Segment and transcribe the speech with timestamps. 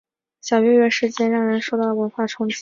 [0.41, 2.59] 小月月事件让人感受到了网络文化的冲击力。